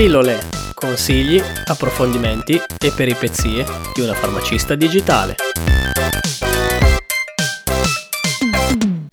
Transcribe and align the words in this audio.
Pillole, 0.00 0.38
consigli, 0.72 1.38
approfondimenti 1.66 2.54
e 2.54 2.90
peripezie 2.96 3.66
di 3.94 4.00
una 4.00 4.14
farmacista 4.14 4.74
digitale. 4.74 5.34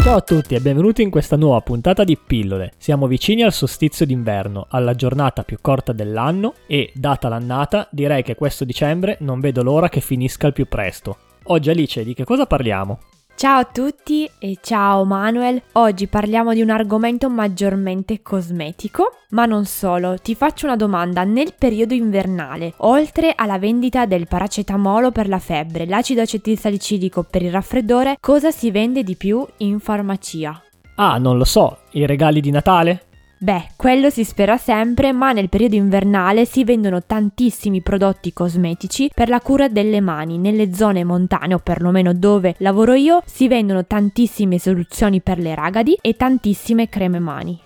Ciao 0.02 0.15
a 0.15 0.21
tutti 0.21 0.55
e 0.55 0.61
benvenuti 0.61 1.02
in 1.02 1.09
questa 1.09 1.35
nuova 1.35 1.59
puntata 1.59 2.05
di 2.05 2.17
Pillole. 2.17 2.71
Siamo 2.77 3.07
vicini 3.07 3.43
al 3.43 3.52
solstizio 3.52 4.05
d'inverno, 4.05 4.67
alla 4.70 4.95
giornata 4.95 5.43
più 5.43 5.57
corta 5.59 5.91
dell'anno 5.91 6.53
e, 6.67 6.93
data 6.93 7.27
l'annata, 7.27 7.89
direi 7.91 8.23
che 8.23 8.35
questo 8.35 8.63
dicembre 8.63 9.17
non 9.19 9.41
vedo 9.41 9.63
l'ora 9.63 9.89
che 9.89 9.99
finisca 9.99 10.47
al 10.47 10.54
più 10.54 10.69
presto. 10.69 11.17
Oggi 11.47 11.69
Alice, 11.69 12.05
di 12.05 12.13
che 12.13 12.23
cosa 12.23 12.45
parliamo? 12.45 12.99
Ciao 13.38 13.59
a 13.59 13.65
tutti 13.65 14.27
e 14.39 14.57
ciao 14.63 15.05
Manuel. 15.05 15.62
Oggi 15.73 16.07
parliamo 16.07 16.55
di 16.55 16.63
un 16.63 16.71
argomento 16.71 17.30
maggiormente 17.30 18.23
cosmetico, 18.23 19.17
ma 19.29 19.45
non 19.45 19.66
solo. 19.66 20.17
Ti 20.17 20.34
faccio 20.34 20.66
una 20.66 20.75
domanda. 20.75 21.23
Nel 21.23 21.53
periodo 21.55 21.93
invernale, 21.93 22.73
oltre 22.77 23.34
alla 23.35 23.59
vendita 23.59 24.07
del 24.07 24.27
paracetamolo 24.27 25.12
per 25.12 25.27
la 25.27 25.38
febbre, 25.38 25.85
l'acido 25.85 26.21
acetilsalicidico 26.21 27.27
per 27.29 27.43
il 27.43 27.52
raffreddore, 27.52 28.17
cosa 28.20 28.49
si 28.49 28.71
vende 28.71 29.03
di 29.03 29.15
più 29.15 29.45
in 29.57 29.79
farmacia? 29.79 30.59
Ah, 30.95 31.20
non 31.20 31.38
lo 31.38 31.45
so, 31.45 31.81
i 31.91 32.07
regali 32.07 32.41
di 32.41 32.49
Natale? 32.49 33.04
Beh, 33.40 33.68
quello 33.76 34.09
si 34.09 34.23
spera 34.23 34.58
sempre, 34.58 35.12
ma 35.12 35.32
nel 35.32 35.50
periodo 35.50 35.76
invernale 35.76 36.46
si 36.46 36.64
vendono 36.64 37.04
tantissimi 37.04 37.82
prodotti 37.82 38.34
cosmetici 38.34 39.12
per 39.13 39.30
la 39.30 39.41
cura 39.41 39.68
delle 39.68 40.02
mani. 40.02 40.40
Nelle 40.40 40.73
zone 40.73 41.04
montane, 41.04 41.54
o 41.54 41.60
perlomeno 41.60 42.13
dove 42.13 42.55
lavoro 42.60 42.94
io, 42.94 43.22
si 43.26 43.48
vendono 43.48 43.86
tantissime 43.86 44.58
soluzioni 44.58 45.22
per 45.22 45.38
le 45.38 45.54
ragadi 45.54 45.96
e 46.02 46.16
tantissime 46.16 46.90
creme 46.90 47.20
mani. 47.20 47.60